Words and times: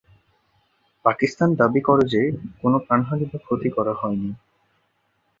পাকিস্তান 1.05 1.49
দাবি 1.55 1.81
করে 1.81 2.03
যে 2.07 2.21
কোনও 2.61 2.77
প্রাণহানি 2.79 3.25
বা 3.25 3.37
ক্ষতি 3.37 3.69
করা 3.69 3.93
হয়নি। 3.93 4.29